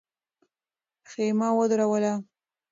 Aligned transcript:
خېمه 1.09 1.49
ودروله. 1.57 2.13